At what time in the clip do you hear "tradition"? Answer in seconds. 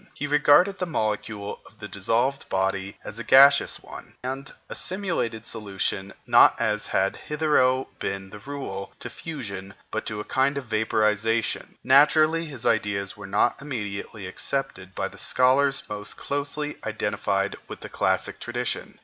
18.39-18.97